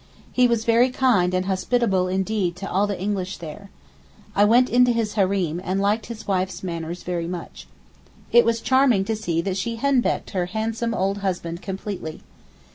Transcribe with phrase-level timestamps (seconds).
[0.33, 3.69] He was very kind and hospitable indeed to all the English there.
[4.35, 7.67] I went into his hareem, and liked his wife's manners very much.
[8.31, 12.21] It was charming to see that she henpecked her handsome old husband completely.